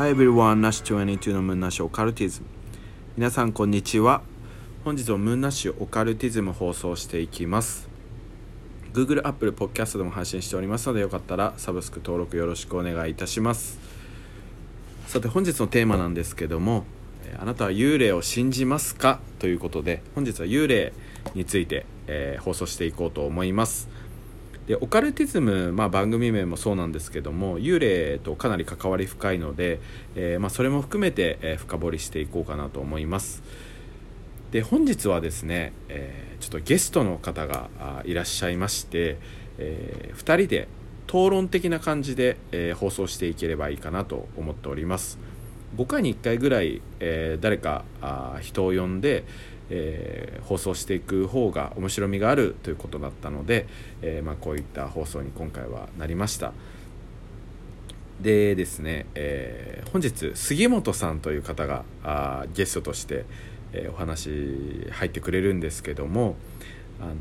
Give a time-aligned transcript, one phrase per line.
[0.00, 2.46] Hi everyone, Nash 22のムーンナッシュオカルティズム
[3.18, 4.22] 皆さんこんにちは。
[4.82, 7.86] 本日もムーンナッシュオカルティズム放送していきます。
[8.94, 13.78] Google、Apple、Podcast でも配信しておりますのでよかったらサブスク登録よろしくお願いいたします。
[15.06, 16.86] さて本日のテーマなんですけども
[17.38, 19.20] あなたは幽霊を信じますか？
[19.38, 20.94] ということで本日は幽霊
[21.34, 23.90] について、えー、放送していこうと思います。
[24.70, 29.80] でオカルティズム、まあ、番組名もそうなんですけども幽霊とかなり関わり深いので、
[30.14, 33.42] えー、まあ、それも含めて、えー、深掘りしていこうかなと思います。
[34.52, 37.68] で本日はですね、えー、ちょっとゲストの方が
[38.04, 39.18] いらっしゃいまして、
[39.58, 40.68] え2人で
[41.08, 45.18] 討論的な感じで、え放送していければいいかなと思っております。
[45.76, 49.24] 5回に1回ぐらい、え誰かあ人を呼んで、
[49.70, 53.66] えー、放送していく方が面白みがあるということだったので、
[54.02, 56.52] えー、まあ、こういった放送に今回はなりました。
[58.20, 63.24] でですね、えー、本日杉本さんという方があゲストとして、
[63.72, 64.28] えお話
[64.90, 66.34] 入ってくれるんですけども
[67.00, 67.14] あの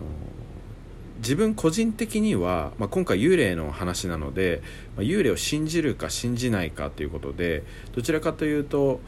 [1.18, 4.62] 自分個人的には、まあ、今回幽霊の話なので、
[4.96, 9.00] まあ、幽霊を信じるか信じないかということでどちらかというと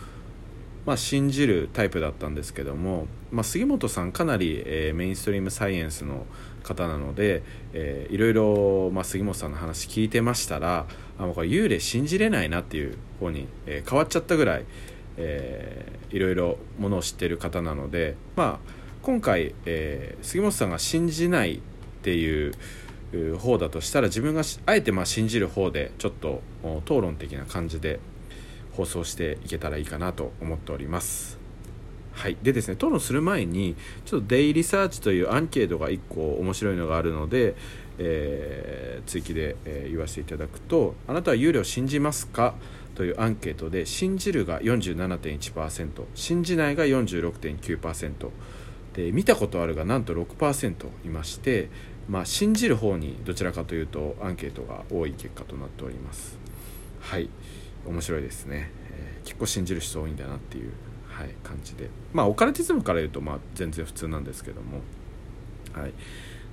[0.85, 6.25] まあ、信じるタイプだったんですけども、まあ、杉本さんかなり、えー、メインストリームサイエンスの
[6.63, 10.87] 方なので、えー、いろいろ、まあ、杉本さんの話聞いてましたら
[11.19, 14.65] あこれ幽霊信じれないなっていう方に、えー、変わっちゃったぐらい、
[15.17, 18.71] えー、いろいろものを知ってる方なので、まあ、
[19.03, 21.59] 今回、えー、杉本さんが信じないっ
[22.03, 22.53] ていう
[23.37, 26.41] 方だとしたら自分があえてまあ信じる方でちょっと
[26.85, 27.99] 討論的な感じで
[28.73, 31.41] 放送していけたらいいかなと思っております。
[32.13, 37.55] はい、でですね討論する前にちょっとデイリサーチというアンケートが1個面白いのがあるので、
[37.97, 42.55] えー、追記で、えー、言わせていただくと「あなたは有料信じますか?」
[42.93, 48.29] というアンケートで信じるが47.1%信じないが46.9%
[48.93, 51.69] で見たことあるがなんと6%いまして、
[52.09, 56.37] まあ、信じる方にどちらかというとアンケートが多い結果となっております。
[56.99, 57.29] はい
[57.85, 60.71] 面白いですね、えー、結構信じる人多いんだなっていう、
[61.07, 61.89] はい、感じで。
[62.13, 64.81] まあオカルティズムから言うとまあ全然普通なんですけども、
[65.73, 65.93] はい、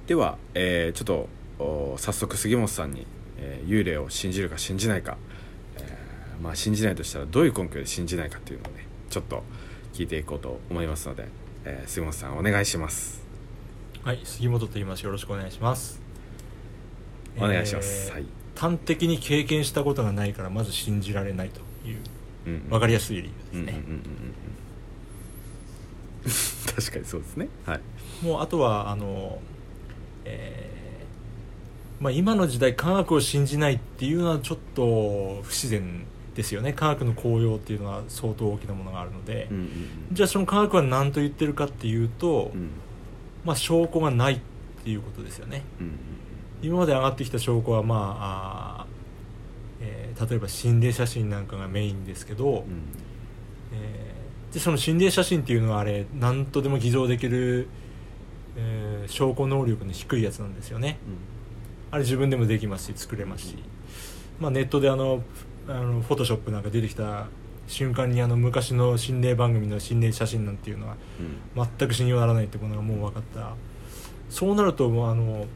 [0.06, 3.06] では、えー、ちょっと早速杉本さんに、
[3.36, 5.16] えー、幽霊を信じるか信じないか、
[5.76, 9.42] えー、まあ、信じないとしたらどういう根拠で信じないかっていうのをねちょっと
[9.92, 11.26] 聞いていこうと思いますので、
[11.64, 13.26] え杉本さんお願いします。
[14.04, 15.04] はい杉本と言います。
[15.04, 16.00] よろしくお願いします。
[17.36, 21.98] お願いします、はい端的に経験したことがないからまず信じられないという、
[22.68, 23.72] 分かりやすい理由で
[26.30, 26.42] す
[26.72, 27.48] ね、確かにそうですね。
[27.64, 27.80] はい。
[28.22, 29.38] もうあとはあの
[30.24, 36.04] えー、まあ、今の時代科学を信じないっていうのはちょっと不自然
[36.34, 36.72] ですよね。
[36.72, 39.70] 科学の効用っていうのは相当大きなものがあるので、うんうんうん、
[40.12, 42.70] じゃあその科学は何と言ってるかっていうと、うん、
[43.44, 44.40] まあ、証拠がないっ
[44.84, 45.92] ていうことですよね、うんうん
[46.62, 48.86] 今まで上がってきた証拠はまああ、
[49.80, 52.82] えー、例えば心霊写真なんかがメインですけど、うん、
[53.72, 57.68] えー、でその心霊写真っていうのはあれ何とでも偽造できる、
[58.56, 63.56] えー、証拠能力の低いやつなんですよね、うん、あれ自分でもできますし作れますし、
[64.40, 65.22] まあ、ネットであの
[65.68, 67.26] あのフォトショップなんか出てきた
[67.68, 70.96] 瞬間にあの昔の心霊番組の心霊写真なんていうのは
[71.54, 73.54] 全く信用ならないってことがもう分かった。
[74.30, 75.46] そうなるともうあの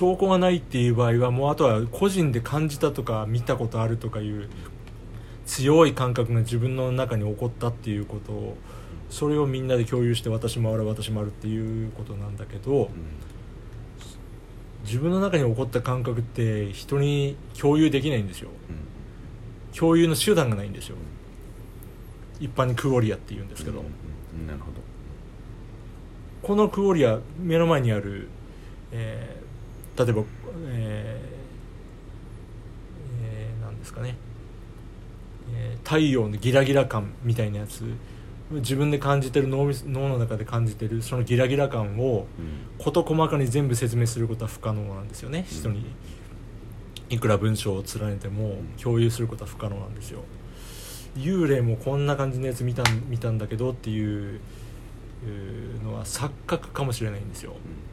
[0.00, 4.48] 証拠がないっていう場合はもうあとは個人で感じたとか見たことあるとかいう
[5.44, 8.56] 強い感覚が自分の中に起こったっていうことを
[9.10, 12.88] それをみんなで共有して私もある私もあるっていうことなんだけど、
[14.84, 18.48] 自分の中に起こった感覚って人に共有できないんですよ、
[19.76, 20.96] 共有の手段がないんですよ。
[22.38, 23.82] 一般にクオリアって言うんですけど、
[24.46, 24.80] なるほど。
[26.42, 28.28] このクオリア目の前にある、
[28.92, 29.39] え
[30.04, 30.22] 例えば、
[30.68, 34.16] えーえー、なんですかね、
[35.54, 37.84] えー、太陽のギラギラ感みたいなやつ。
[38.50, 42.26] 自分で感じてる脳脳の中で感じてるそのギラギラ感を
[42.78, 45.86] 事細かに全部説明することは不可能なんですよね、うん、人に。
[47.10, 50.22] いくら文章を連ねても共有することは不可能なんですよ。
[51.16, 54.40] 幽霊もこんな感じのやつ見た見たんだけどっていう
[55.84, 57.89] のは錯覚かもしれないんですよ、うん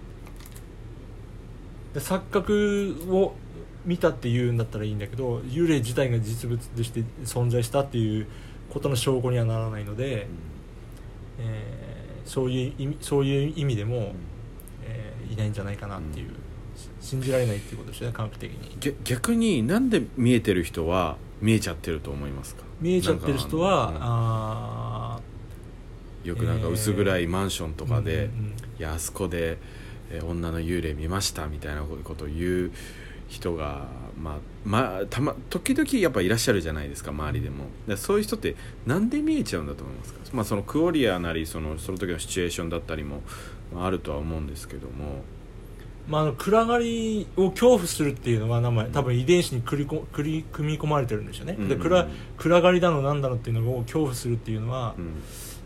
[1.99, 3.35] 錯覚を
[3.85, 8.27] 見たっていうんだったらいいんだけど幽霊自体が実物として存在したっていう
[8.69, 10.27] ことの証拠にはならないので、
[11.39, 14.13] うん、えー、そういう意味そういう意味でも、
[14.83, 16.35] えー、いないんじゃないかなっていう、うん、
[16.99, 18.77] 信じられないっていうことですよね科学的に。
[18.79, 22.63] ぎ逆になんで見えてる人は見えちゃってると思いますか？
[22.81, 25.19] 見えちゃってる人はあ
[26.23, 28.49] よくなんか薄暗いマンションとかで、うんうんうん。
[28.49, 29.57] いやあそこで、
[30.11, 32.71] えー女の幽霊見ましたみたいなことを言う
[33.27, 33.87] 人が、
[34.17, 37.65] まあまあ、たま時々やっぱいらっしゃるじゃないですか周りでも。
[37.87, 38.55] でそういう人って
[38.85, 43.21] なんで見えちゃうんだと思いますか、まあ、そのクオリアなりそのその時のシチュエーションだったりも、
[43.73, 45.23] まあ、あるとは思うんですけども。
[46.07, 51.67] まあ、あの暗がりを恐怖するっていうのは名前多分遺伝子に組みこ組み組み込まれてるんですよね、うん。
[51.67, 52.07] で暗
[52.37, 55.21] 暗がりだのなんだのっていうのを恐怖するっていうのは、うん。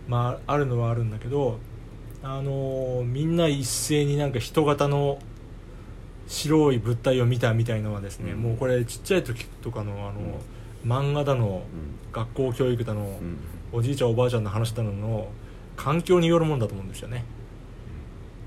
[0.07, 1.59] まあ、あるのはあるんだけど、
[2.23, 5.19] あのーみんな一斉になんか人型の
[6.27, 8.41] 白い物体を見たみたいのはですね、うん。
[8.41, 10.39] もうこれちっちゃい時とかのあの、
[10.85, 12.11] 漫画だのうん。
[12.11, 13.37] 学校教育だの、うん。
[13.73, 15.29] おじいちゃんおばあちゃんの話だのの
[15.75, 17.25] 環境によるもんだと思うんですよね。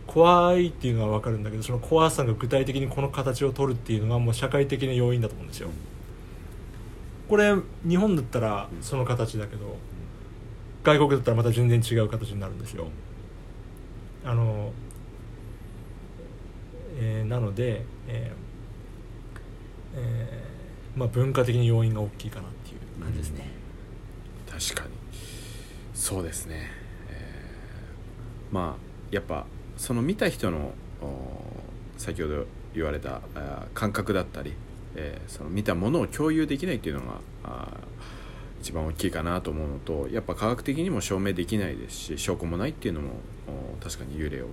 [0.06, 5.70] 怖いっていうのは分かるんだけどその怖さが具体的にこの形を取るっていうのがもう社会的な要因だと思うんですよ。
[7.28, 7.54] これ
[7.88, 9.76] 日本だったらその形だけど
[10.84, 12.88] 外国だったらまた全然違う形になるんですよ
[14.24, 14.72] あの、
[16.98, 23.02] えーなので、えーえーまあ、文化的に要因が大きいかなっていう。
[23.02, 23.48] 感じですね、
[24.46, 24.94] 確かに。
[25.94, 26.70] そうですね、
[27.10, 30.72] えーまあやっぱその見た人の
[31.02, 31.42] お
[31.98, 33.20] 先ほど言われた
[33.74, 34.54] 感覚だったり、
[34.96, 37.06] えーその見たものを共有できないっていうのが
[37.44, 37.84] あー
[38.64, 43.08] 一番大きいかなと思うのとやっぱ科学的にも証明できないですし証拠もないっていうのも
[43.82, 44.46] 確かに幽霊を、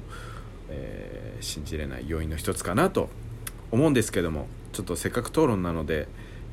[0.70, 3.10] えー信じれない要因の一つかなと
[3.72, 6.08] 思うんですけどもちょっとせっかく討論なので、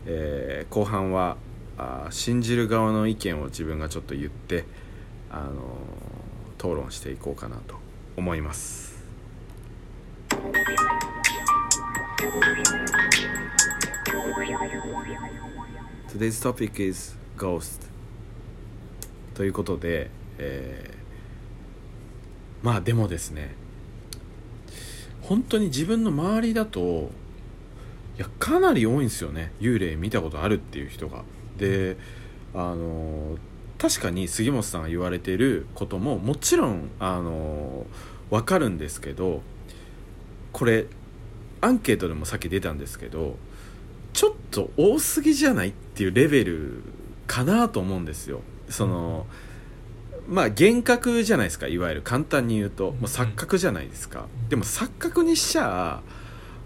[0.06, 1.37] えー後半は
[1.76, 4.64] あ信じる側の意見を自分がちょっと言って、
[5.31, 5.52] あのー
[6.56, 7.75] 討論していこうかなと
[8.16, 9.04] 思います。
[16.08, 17.87] Today's topic is ghost
[19.35, 20.99] ということで、えー
[22.62, 23.55] まあでもですね
[25.23, 27.11] 本当に自分の周りだと
[28.17, 29.52] いやかなり多いんですよね。
[29.61, 31.23] 幽霊見たことあるっていう人が。
[31.56, 31.96] で
[32.55, 33.37] あの
[33.79, 37.87] 確かに杉本さんが言われてることももちろんあの
[38.31, 39.43] 分かるんですけど
[40.52, 40.87] これ
[41.61, 43.37] アンケートでもさっき出たんですけど
[44.12, 46.82] ちょっと多すぎじゃないっていうレベル
[47.28, 48.40] かなと思うんですよ。
[48.69, 49.26] その、
[50.28, 52.02] まあ幻覚じゃないですかいわゆる。
[52.02, 56.02] 簡単に言うと、もう錯覚じゃないですか、でも錯覚にしちゃ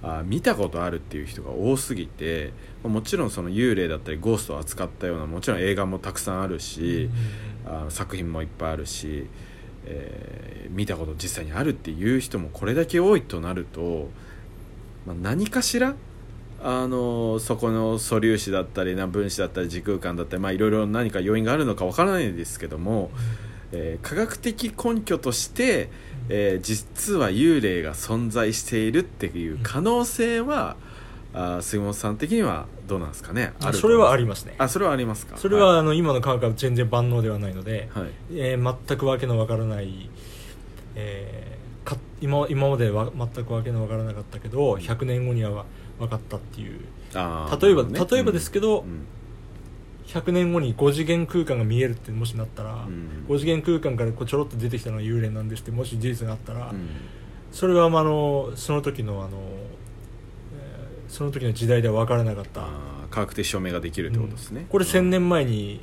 [0.03, 7.11] あ見たことあるっていう人が多すぎてまあもちろんその幽霊だったりゴーストを扱ったようなもちろん映画もたくさんあるし、
[7.67, 9.27] あ作品もいっぱいあるし、
[9.85, 14.09] えー見たこと実際にあるっていう人もこれだけ多いとなると、
[15.07, 15.95] まあ、何かしら
[16.65, 23.11] あのそこの素粒子だったりな分子だったり時空間だったり、まあ、いろいろ何か要因があるのかわからないですけども、
[23.73, 25.89] えー科学的根拠として、
[26.29, 30.77] えー実は幽霊が存在しているっていう可能性は、
[31.35, 33.53] あー杉本さん的にはどうなんですかね？
[33.73, 34.55] それはありますね。
[34.59, 35.37] あそれはありますか？
[35.39, 40.09] それは、あの今の科学は全然万能ではないので、はい、はいえー全くわけのわからない、
[40.95, 45.65] えーか今今までは全くわけのわからなかったけど100年後には
[46.03, 46.81] 分かったっていう。
[46.81, 48.07] 例えば、ね。
[48.11, 49.07] 例えばですけど、うん
[50.05, 53.25] 100年後に5次元空間が見えるってもしなったら、うん。
[53.29, 56.87] 5次元空間からこうちょろっと出てきたのが幽霊なんですってもし事実があったら、うん。
[57.51, 59.39] それはまああのその時のあの、
[60.55, 62.67] えーその時の時代では分からなかった。
[63.11, 64.67] 科学的証明ができるってことですね、うん。
[64.67, 65.81] これ1000年前に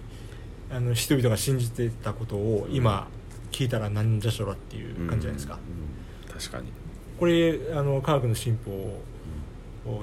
[0.71, 3.07] あの人々が信じてたことを今
[3.51, 5.59] 聞いたらなんじゃそらっていう感じじゃないですか、
[6.31, 6.71] 確かに、
[7.19, 9.01] これあの科学の進歩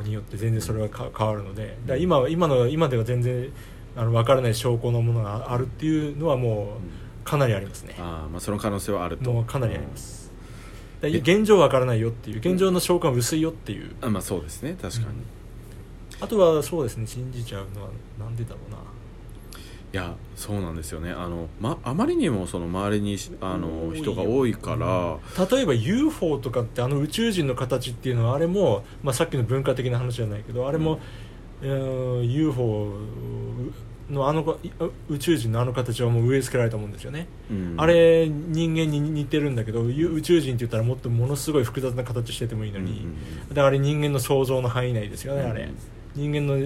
[0.02, 3.52] によって全然それはか変わるのでだ今は今の今では全然
[3.96, 6.78] あの分からない証拠のものがあるっていうのはも
[7.24, 7.96] うかなりありますね。
[7.98, 9.32] あーまあその可能性はあると。
[9.32, 10.30] もうかなりあります。
[11.00, 11.18] だからえ。
[11.18, 13.96] 現状分からないよっていう現状の証拠が薄いよっていう。
[14.00, 14.76] あまあそうですね。
[14.80, 15.14] 確かに、うん。
[16.20, 17.06] あとはそうですね。
[17.06, 18.76] 信じちゃうのはなんでだろうな
[19.96, 21.10] いやそうなんですよね。
[21.10, 31.00] あの、ま、あまりにもその周りにあの人が多いから、例えば UFO とかってあの宇宙人の形っていうのはあれも、まあ、さっきの文化的な話じゃないけどあれも、
[31.62, 32.92] えー UFO
[34.10, 34.70] のあのい
[35.08, 37.74] 宇宙人のあの形はもう植え付けられたもんですよね、うん。
[37.78, 43.08] あれ人間に似てるんだけどゆ宇宙人って言ったらもっとものすごい複雑な形しててもいいのに、
[43.48, 45.62] だからあれ人間の想像の範囲内ですよね、あれ。
[45.62, 45.76] うん
[46.16, 46.56] 人間の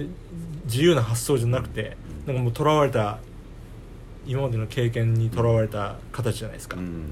[0.65, 3.19] 自由な発想じゃなくて、なんかもうとらわれた
[4.25, 7.05] 今までの経験にとらわれた形じゃないですか、うん。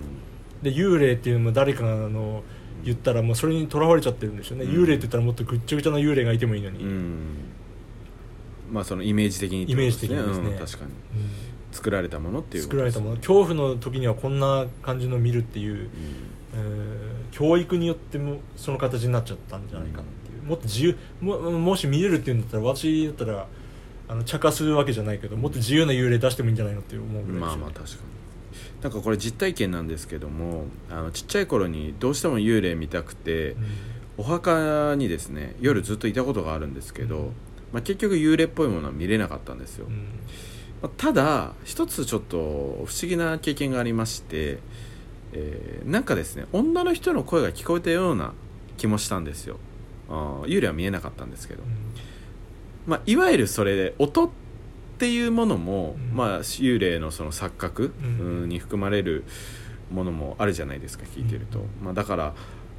[0.62, 2.44] で幽霊っていうのも誰かの
[2.84, 4.84] 言ったらもうそれにとらわれちゃってるんですよね、うん。
[4.84, 7.20] 幽霊って言ったらもっとぐっちゃぐちゃな幽霊がいてもいいのに、うん
[8.72, 10.50] まあそのイメージ的にってことイメージ的にですね。
[10.50, 10.92] うん確かに。
[11.72, 13.16] 作られたものっていうこと作られたもの。
[13.18, 15.88] 恐怖の時にはこんな感じの見るっていう、うん。
[16.54, 20.44] えー教育によってもその形になっちゃったんじゃないかなっていう。
[20.44, 23.48] もっと自由ももし見れるっていうんだったら私だったら
[24.10, 28.00] あの茶化するわけじゃないけどもっと自由な幽霊出してもいいんじゃないのって思うぐらいですよまあまあ確かに。
[28.82, 33.56] なんかこれ実体験なんですけどもあのちっちゃい頃にどうしても幽霊見たくて、
[34.18, 37.24] お墓にですね夜ずっといたことがあるんですけど、うん
[37.72, 40.08] まあ、結局幽霊っぽいものは見れなかったんですよ、うん。
[40.82, 44.60] まあただ一つちょっと不思議な経験がありまして、
[45.34, 48.34] えーなんかですね女の人の声が聞こえたような
[48.78, 49.58] 気もしたんですよ。
[50.10, 51.64] あー幽霊は見えなかったんですけど、
[52.88, 54.30] まあ、いわゆるそれで音っ
[54.98, 56.16] ていうものも、うん。
[56.16, 57.94] まあ、幽霊のその錯覚、
[58.48, 59.24] に含まれる
[59.92, 61.86] ものもあるじゃないですか聞いてると、うん。
[61.86, 62.34] まあ、だから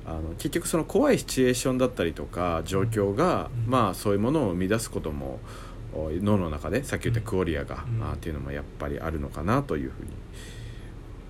[0.07, 3.71] あの結局その怖いシチュエーションだったりとか状況が、うん。
[3.71, 5.39] まあ、そういうものを生み出すことも
[5.95, 8.03] お脳の中でさっき言ったクオリアが、うん。
[8.03, 10.11] あーっていうのもやっぱりあるのかなというふうに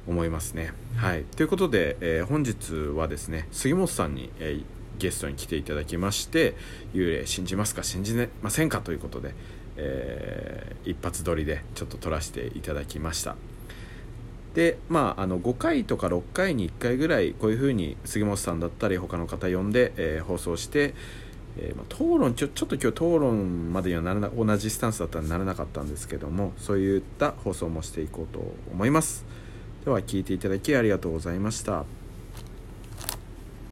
[0.09, 0.73] 思いますね。
[0.97, 6.55] はい、ということで、えー本日はですね杉本さんに、えーゲストに来ていただきまして
[6.95, 9.35] 幽霊信じますか信じませんかということで、
[9.77, 13.37] えー一発撮りでちょっと撮らせていただきました。
[14.55, 20.95] でまあ、あの5回とか6回に1回ぐらいこういうふうに杉本さんだったり他の方呼んで、えー放送して、
[21.57, 28.41] えーまあ、討論ちょちょっと今日討論までにはならな同じスタンスだったらならなかったんですけどもそういった放送もしていこうと
[28.73, 29.25] 思います
[29.85, 32.00] では聞いていただきありがとうございました